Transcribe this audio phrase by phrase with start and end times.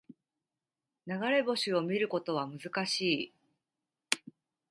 [1.05, 3.33] 流れ星を見ることは難しい